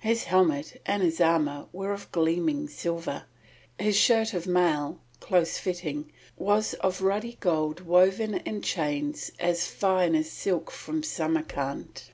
His 0.00 0.24
helmet 0.24 0.80
and 0.84 1.00
his 1.00 1.20
armour 1.20 1.68
were 1.72 1.92
of 1.92 2.10
gleaming 2.10 2.66
silver, 2.66 3.26
his 3.78 3.94
shirt 3.96 4.34
of 4.34 4.44
mail, 4.44 4.98
close 5.20 5.58
fitting, 5.58 6.10
was 6.36 6.74
of 6.80 7.02
ruddy 7.02 7.36
gold 7.38 7.82
woven 7.82 8.34
in 8.38 8.62
chains 8.62 9.30
as 9.38 9.68
fine 9.68 10.16
as 10.16 10.28
silk 10.28 10.72
from 10.72 11.04
Samarcand. 11.04 12.06